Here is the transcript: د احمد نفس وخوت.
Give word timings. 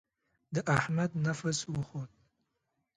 د 0.53 0.55
احمد 0.77 1.11
نفس 1.25 1.59
وخوت. 1.73 2.11